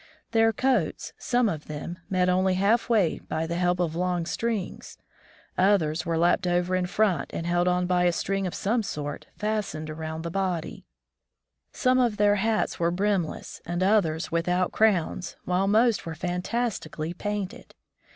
Their 0.31 0.51
coats, 0.51 1.13
some 1.19 1.47
of 1.47 1.67
them, 1.67 1.99
met 2.09 2.27
only 2.27 2.55
half 2.55 2.89
way 2.89 3.19
by 3.19 3.45
the 3.45 3.53
help 3.53 3.79
of 3.79 3.95
long 3.95 4.25
strings. 4.25 4.97
Others 5.59 6.07
were 6.07 6.17
lapped 6.17 6.47
over 6.47 6.75
in 6.75 6.87
front, 6.87 7.29
and 7.31 7.45
held 7.45 7.67
on 7.67 7.85
by 7.85 8.05
a 8.05 8.11
string 8.11 8.47
of 8.47 8.55
some 8.55 8.81
sort 8.81 9.27
fastened 9.37 9.91
round 9.95 10.23
the 10.23 10.31
body. 10.31 10.87
Some 11.71 11.99
of 11.99 12.17
their 12.17 12.37
hats 12.37 12.79
were 12.79 12.91
brindess 12.91 13.61
and 13.63 13.83
others 13.83 14.31
without 14.31 14.71
crowns, 14.71 15.35
while 15.45 15.67
most 15.67 16.03
were 16.03 16.15
fantastically 16.15 17.13
painted. 17.13 17.75